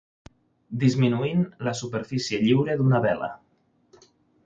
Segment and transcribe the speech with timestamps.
[0.83, 3.33] Disminuint la superfície lliure d'una vela.